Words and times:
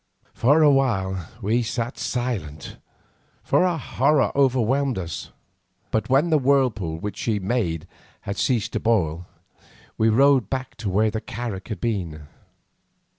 For 0.33 0.63
a 0.63 0.71
while 0.71 1.29
we 1.43 1.61
sat 1.61 1.95
silent, 1.99 2.77
for 3.43 3.63
our 3.65 3.77
horror 3.77 4.31
overwhelmed 4.35 4.97
us, 4.97 5.29
but 5.91 6.09
when 6.09 6.31
the 6.31 6.39
whirlpool 6.39 6.97
which 6.97 7.17
she 7.17 7.37
made 7.37 7.85
had 8.21 8.37
ceased 8.37 8.73
to 8.73 8.79
boil, 8.79 9.27
we 9.99 10.09
rowed 10.09 10.49
back 10.49 10.75
to 10.77 10.89
where 10.89 11.11
the 11.11 11.21
carak 11.21 11.67
had 11.67 11.79
been. 11.79 12.25